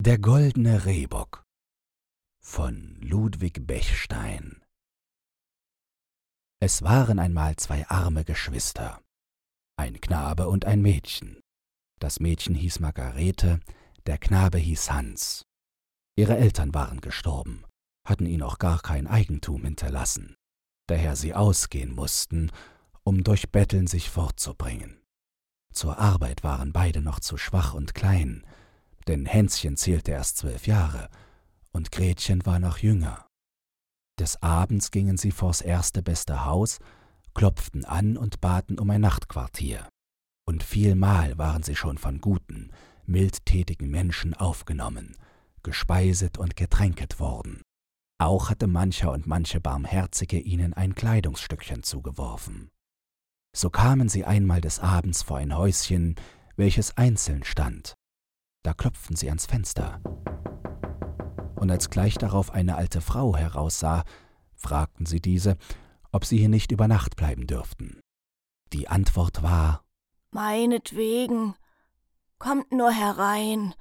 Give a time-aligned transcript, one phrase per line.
[0.00, 1.42] Der goldene Rehbock
[2.40, 4.62] von Ludwig Bechstein
[6.60, 9.02] Es waren einmal zwei arme Geschwister,
[9.76, 11.40] ein Knabe und ein Mädchen.
[11.98, 13.58] Das Mädchen hieß Margarete,
[14.06, 15.42] der Knabe hieß Hans.
[16.16, 17.64] Ihre Eltern waren gestorben,
[18.06, 20.36] hatten ihnen auch gar kein Eigentum hinterlassen,
[20.86, 22.52] daher sie ausgehen mussten,
[23.02, 25.02] um durch Betteln sich fortzubringen.
[25.72, 28.46] Zur Arbeit waren beide noch zu schwach und klein,
[29.08, 31.08] denn Hänschen zählte erst zwölf Jahre
[31.72, 33.26] und Gretchen war noch jünger.
[34.18, 36.78] Des Abends gingen sie vors erste beste Haus,
[37.34, 39.88] klopften an und baten um ein Nachtquartier.
[40.46, 42.72] Und vielmal waren sie schon von guten,
[43.06, 45.16] mildtätigen Menschen aufgenommen,
[45.62, 47.62] gespeiset und getränket worden.
[48.20, 52.70] Auch hatte mancher und manche Barmherzige ihnen ein Kleidungsstückchen zugeworfen.
[53.56, 56.16] So kamen sie einmal des Abends vor ein Häuschen,
[56.56, 57.97] welches einzeln stand.
[58.68, 59.98] Da klopften sie ans Fenster.
[61.56, 64.04] Und als gleich darauf eine alte Frau heraussah,
[64.56, 65.56] fragten sie diese,
[66.12, 67.98] ob sie hier nicht über Nacht bleiben dürften.
[68.74, 69.86] Die Antwort war
[70.32, 71.54] Meinetwegen,
[72.38, 73.74] kommt nur herein.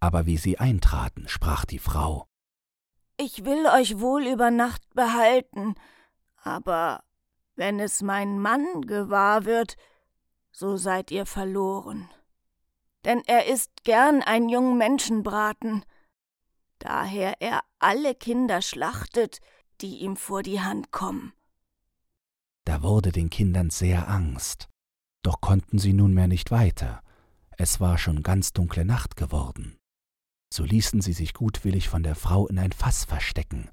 [0.00, 2.26] Aber wie sie eintraten, sprach die Frau
[3.18, 5.76] Ich will euch wohl über Nacht behalten,
[6.42, 7.04] aber
[7.54, 9.76] wenn es mein Mann gewahr wird,
[10.50, 12.10] so seid ihr verloren.
[13.04, 15.84] Denn er isst gern ein jungen Menschenbraten,
[16.78, 19.38] daher er alle Kinder schlachtet,
[19.80, 21.32] die ihm vor die Hand kommen.
[22.64, 24.68] Da wurde den Kindern sehr Angst,
[25.22, 27.02] doch konnten sie nunmehr nicht weiter,
[27.56, 29.76] es war schon ganz dunkle Nacht geworden.
[30.52, 33.70] So ließen sie sich gutwillig von der Frau in ein Fass verstecken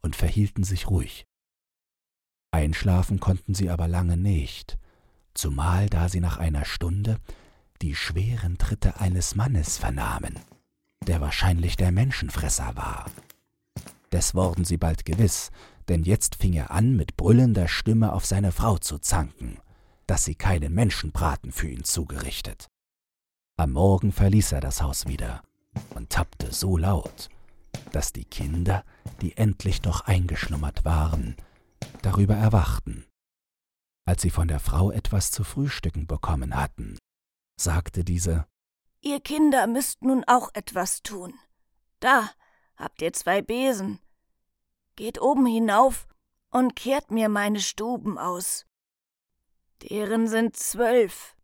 [0.00, 1.26] und verhielten sich ruhig.
[2.52, 4.78] Einschlafen konnten sie aber lange nicht,
[5.34, 7.18] zumal da sie nach einer Stunde
[7.82, 10.38] die schweren Tritte eines Mannes vernahmen,
[11.06, 13.10] der wahrscheinlich der Menschenfresser war.
[14.12, 15.50] Des wurden sie bald gewiss,
[15.88, 19.58] denn jetzt fing er an, mit brüllender Stimme auf seine Frau zu zanken,
[20.06, 22.68] dass sie keinen Menschenbraten für ihn zugerichtet.
[23.56, 25.42] Am Morgen verließ er das Haus wieder
[25.94, 27.30] und tappte so laut,
[27.90, 28.84] dass die Kinder,
[29.20, 31.36] die endlich doch eingeschlummert waren,
[32.02, 33.06] darüber erwachten.
[34.04, 36.98] Als sie von der Frau etwas zu frühstücken bekommen hatten,
[37.56, 38.46] sagte diese
[39.00, 41.38] Ihr Kinder müsst nun auch etwas tun.
[42.00, 42.30] Da
[42.76, 43.98] habt ihr zwei Besen.
[44.96, 46.06] Geht oben hinauf
[46.50, 48.66] und kehrt mir meine Stuben aus.
[49.82, 51.36] Deren sind zwölf,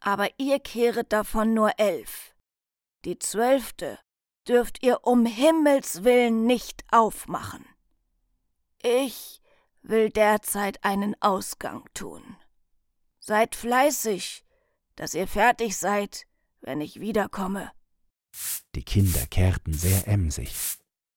[0.00, 2.34] aber ihr kehret davon nur elf.
[3.04, 3.98] Die zwölfte
[4.48, 7.64] dürft ihr um Himmels willen nicht aufmachen.
[8.82, 9.40] Ich
[9.82, 12.36] will derzeit einen Ausgang tun.
[13.18, 14.44] Seid fleißig,
[14.96, 16.26] dass ihr fertig seid,
[16.60, 17.70] wenn ich wiederkomme.
[18.74, 20.54] Die Kinder kehrten sehr emsig,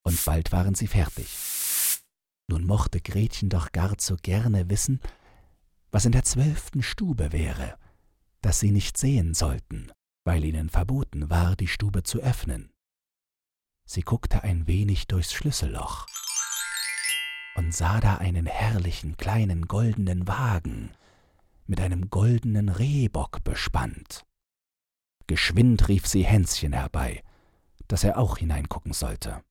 [0.03, 1.37] und bald waren sie fertig.
[2.47, 5.01] Nun mochte Gretchen doch gar zu gerne wissen,
[5.91, 7.77] was in der zwölften Stube wäre,
[8.41, 9.91] das sie nicht sehen sollten,
[10.23, 12.71] weil ihnen verboten war, die Stube zu öffnen.
[13.85, 16.05] Sie guckte ein wenig durchs Schlüsselloch
[17.55, 20.91] und sah da einen herrlichen kleinen goldenen Wagen
[21.69, 24.25] mit einem goldenen Rehbock bespannt.
[25.27, 27.23] Geschwind rief sie Hänschen herbei,
[27.87, 29.43] dass er auch hineingucken sollte.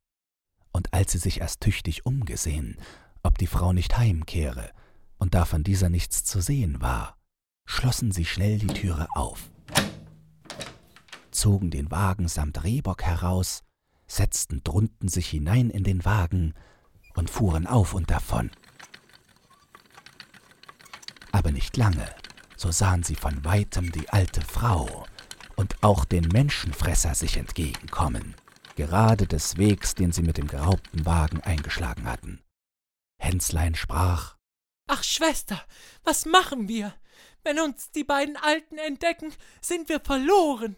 [0.72, 2.76] Und als sie sich erst tüchtig umgesehen,
[3.22, 4.72] ob die Frau nicht heimkehre,
[5.18, 7.16] und da von dieser nichts zu sehen war,
[7.64, 9.50] schlossen sie schnell die Türe auf,
[11.30, 13.62] zogen den Wagen samt Rehbock heraus,
[14.06, 16.54] setzten drunten sich hinein in den Wagen
[17.14, 18.50] und fuhren auf und davon.
[21.32, 22.14] Aber nicht lange,
[22.56, 25.06] so sahen sie von weitem die alte Frau
[25.56, 28.34] und auch den Menschenfresser sich entgegenkommen,
[28.76, 32.42] gerade des Wegs, den sie mit dem geraubten Wagen eingeschlagen hatten.
[33.20, 34.36] Hännslein sprach
[34.88, 35.62] Ach Schwester,
[36.02, 36.94] was machen wir?
[37.42, 40.76] Wenn uns die beiden Alten entdecken, sind wir verloren.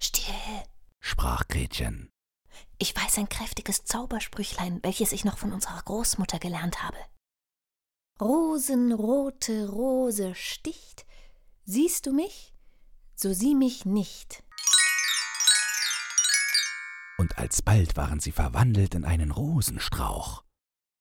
[0.00, 0.62] Still,
[1.00, 2.10] sprach Gretchen.
[2.78, 6.98] Ich weiß ein kräftiges Zaubersprüchlein, welches ich noch von unserer Großmutter gelernt habe.
[8.20, 11.06] Rosenrote Rose sticht,
[11.64, 12.52] siehst du mich,
[13.14, 14.42] so sieh mich nicht.
[17.18, 20.42] Und alsbald waren sie verwandelt in einen Rosenstrauch.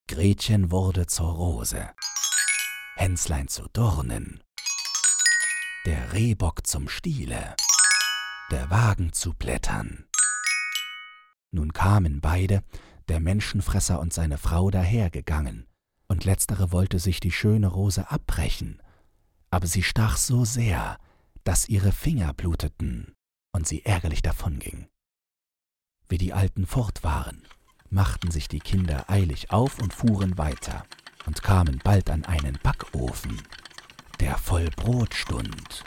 [0.07, 1.89] Gretchen wurde zur Rose,
[2.95, 4.43] Hännslein zu Dornen,
[5.87, 7.55] der Rehbock zum Stiele,
[8.51, 10.07] der Wagen zu Blättern.
[11.51, 12.63] Nun kamen beide,
[13.09, 15.67] der Menschenfresser und seine Frau, dahergegangen,
[16.07, 18.81] und letztere wollte sich die schöne Rose abbrechen,
[19.49, 20.97] aber sie stach so sehr,
[21.43, 23.13] dass ihre Finger bluteten
[23.53, 24.87] und sie ärgerlich davonging.
[26.09, 27.43] Wie die Alten fort waren,
[27.89, 30.85] machten sich die Kinder eilig auf und fuhren weiter
[31.25, 33.41] und kamen bald an einen Backofen,
[34.19, 35.83] der voll Brot stund.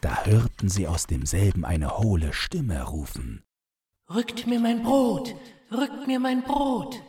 [0.00, 3.42] Da hörten sie aus demselben eine hohle Stimme rufen.
[4.08, 5.34] Rückt mir mein Brot,
[5.72, 7.02] rückt mir mein Brot.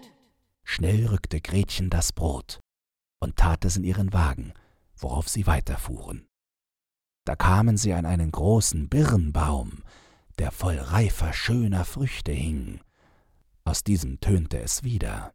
[0.70, 2.60] Schnell rückte Gretchen das Brot
[3.20, 4.54] und tat es in ihren Wagen,
[4.98, 6.28] worauf sie weiterfuhren.
[7.26, 9.82] Da kamen sie an einen großen Birnbaum,
[10.38, 12.82] der voll reifer, schöner Früchte hing.
[13.64, 15.34] Aus diesem tönte es wieder.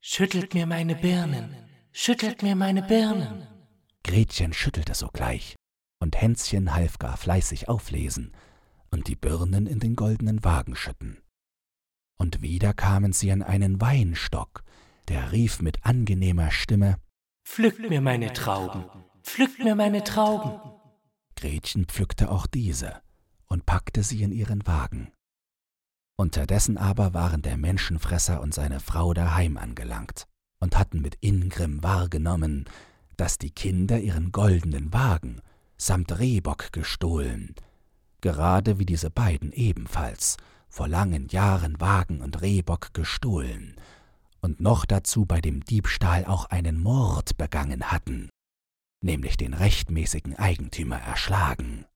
[0.00, 1.54] Schüttelt mir meine Birnen,
[1.92, 3.46] schüttelt mir meine Birnen.
[4.02, 5.54] Gretchen schüttelte sogleich,
[6.00, 8.32] und Hänschen half gar fleißig auflesen
[8.90, 11.23] und die Birnen in den goldenen Wagen schütten.
[12.18, 14.62] Und wieder kamen sie an einen Weinstock,
[15.08, 16.98] der rief mit angenehmer Stimme
[17.44, 18.84] Pflückt mir meine Trauben,
[19.22, 20.58] pflückt mir meine Trauben.
[21.36, 23.02] Gretchen pflückte auch diese
[23.48, 25.12] und packte sie in ihren Wagen.
[26.16, 30.26] Unterdessen aber waren der Menschenfresser und seine Frau daheim angelangt
[30.60, 32.64] und hatten mit Ingrimm wahrgenommen,
[33.16, 35.40] dass die Kinder ihren goldenen Wagen
[35.76, 37.54] samt Rehbock gestohlen,
[38.20, 40.36] gerade wie diese beiden ebenfalls
[40.74, 43.76] vor langen Jahren Wagen und Rehbock gestohlen
[44.40, 48.28] und noch dazu bei dem Diebstahl auch einen Mord begangen hatten,
[49.00, 51.86] nämlich den rechtmäßigen Eigentümer erschlagen.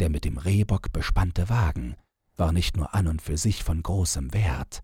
[0.00, 1.94] Der mit dem Rehbock bespannte Wagen
[2.36, 4.82] war nicht nur an und für sich von großem Wert,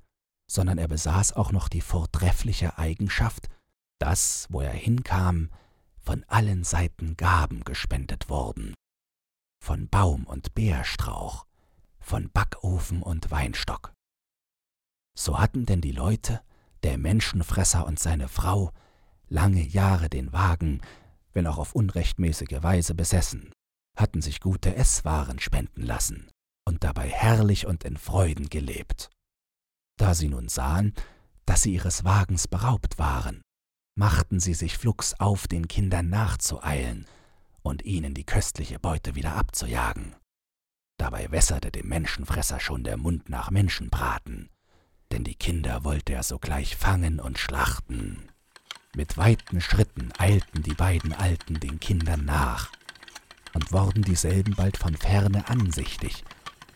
[0.49, 3.49] sondern er besaß auch noch die vortreffliche Eigenschaft,
[3.99, 5.51] dass, wo er hinkam,
[5.99, 8.75] von allen Seiten Gaben gespendet wurden,
[9.61, 11.45] von Baum und Beerstrauch,
[12.03, 13.93] von Backofen und Weinstock.
[15.17, 16.41] So hatten denn die Leute,
[16.83, 18.73] der Menschenfresser und seine Frau,
[19.29, 20.81] lange Jahre den Wagen,
[21.33, 23.53] wenn auch auf unrechtmäßige Weise besessen,
[23.97, 26.31] hatten sich gute Esswaren spenden lassen
[26.67, 29.11] und dabei herrlich und in Freuden gelebt.
[29.99, 30.95] Da sie nun sahen,
[31.47, 33.43] dass sie ihres Wagens beraubt waren,
[33.95, 37.07] machten sie sich flugs auf, den Kindern nachzueilen
[37.63, 40.17] und ihnen die köstliche Beute wieder abzujagen.
[40.97, 44.51] Dabei wässerte dem Menschenfresser schon der Mund nach Menschenbraten,
[45.11, 48.29] denn die Kinder wollte er sogleich fangen und schlachten.
[48.95, 52.71] Mit weiten Schritten eilten die beiden Alten den Kindern nach
[53.55, 56.25] und wurden dieselben bald von ferne ansichtig,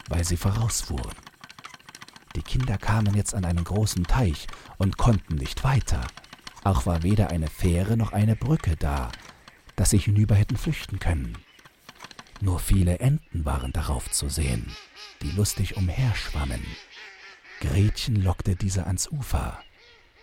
[0.09, 1.15] weil sie vorausfuhren.
[2.35, 4.47] Die Kinder kamen jetzt an einen großen Teich
[4.79, 6.07] und konnten nicht weiter.
[6.65, 9.11] Auch war weder eine Fähre noch eine Brücke da,
[9.77, 11.39] dass sie hinüber hätten flüchten können.
[12.41, 14.77] Nur viele Enten waren darauf zu sehen,
[15.23, 16.65] die lustig umherschwammen.
[17.61, 19.59] Gretchen lockte diese ans Ufer,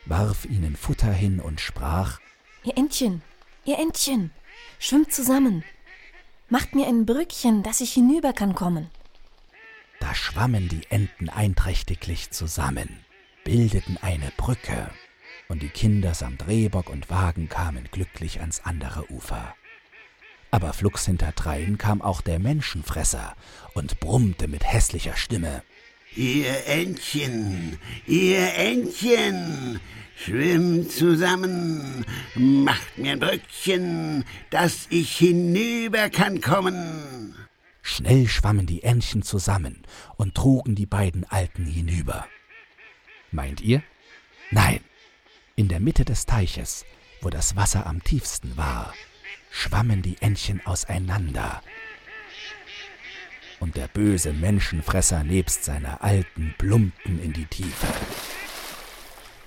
[0.05, 2.19] warf ihnen Futter hin und sprach
[2.63, 3.21] Ihr Entchen,
[3.65, 4.31] ihr Entchen,
[4.79, 5.63] schwimmt zusammen.
[6.49, 8.89] Macht mir ein Brückchen, dass ich hinüber kann kommen.
[9.99, 13.03] Da schwammen die Enten einträchtiglich zusammen,
[13.43, 14.91] bildeten eine Brücke,
[15.49, 19.55] und die Kinder samt Rehbock und Wagen kamen glücklich ans andere Ufer.
[20.53, 23.35] Aber flugs hinterdrein kam auch der Menschenfresser
[23.73, 25.63] und brummte mit hässlicher Stimme
[26.15, 29.79] Ihr Entchen, ihr Entchen,
[30.15, 32.05] schwimmt zusammen,
[32.35, 37.33] macht mir ein Brückchen, dass ich hinüber kann kommen.
[37.81, 39.81] Schnell schwammen die Entchen zusammen
[40.17, 42.27] und trugen die beiden Alten hinüber.
[43.31, 43.81] Meint ihr?
[44.51, 44.81] Nein.
[45.55, 46.85] In der Mitte des Teiches,
[47.21, 48.93] wo das Wasser am tiefsten war,
[49.53, 51.61] schwammen die Entchen auseinander
[53.59, 57.87] und der böse Menschenfresser nebst seiner Alten plumpten in die Tiefe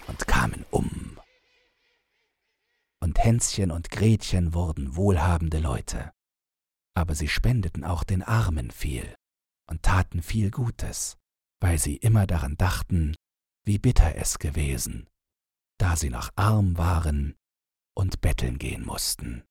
[0.06, 1.18] und kamen um.
[3.00, 6.12] Und Hänschen und Gretchen wurden wohlhabende Leute,
[6.94, 9.12] aber sie spendeten auch den Armen viel
[9.68, 11.18] und taten viel Gutes,
[11.60, 13.16] weil sie immer daran dachten,
[13.64, 15.08] wie bitter es gewesen,
[15.78, 17.34] da sie noch arm waren
[17.94, 19.42] und betteln gehen mussten.